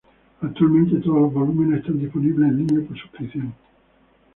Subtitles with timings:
[0.41, 3.53] Actualmente todos los volúmenes están disponibles en línea por suscripción.